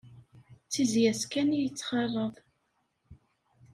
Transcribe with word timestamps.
D 0.65 0.69
tizzya-s 0.71 1.23
kan 1.31 1.49
i 1.57 1.59
yettxalaḍ. 1.61 2.33